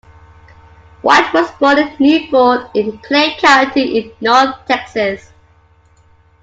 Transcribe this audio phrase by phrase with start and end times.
[1.03, 5.31] White was born in Newport in Clay County in north Texas.